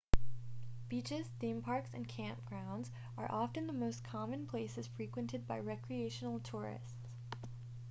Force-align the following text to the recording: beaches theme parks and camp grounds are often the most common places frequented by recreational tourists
beaches 0.89 1.27
theme 1.39 1.61
parks 1.61 1.93
and 1.93 2.07
camp 2.07 2.43
grounds 2.45 2.89
are 3.19 3.31
often 3.31 3.67
the 3.67 3.71
most 3.73 4.03
common 4.03 4.47
places 4.47 4.87
frequented 4.87 5.45
by 5.45 5.59
recreational 5.59 6.39
tourists 6.39 7.07